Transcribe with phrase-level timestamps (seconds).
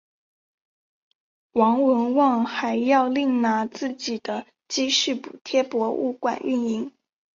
[1.51, 6.91] 王文旺还要另拿自己的积蓄补贴博物馆运营。